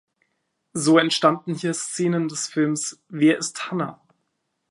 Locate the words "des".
2.27-2.47